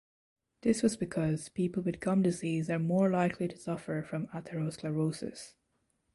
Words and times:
This 0.63 0.81
was 0.81 0.97
because 0.97 1.49
people 1.49 1.83
with 1.83 1.99
gum 1.99 2.23
disease 2.23 2.71
are 2.71 2.79
more 2.79 3.11
likely 3.11 3.47
to 3.47 3.55
suffer 3.55 4.01
from 4.01 4.25
atherosclerosis. 4.33 5.53